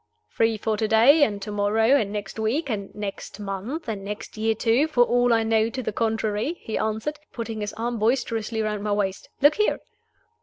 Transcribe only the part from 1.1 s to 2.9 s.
and to morrow, and next week, and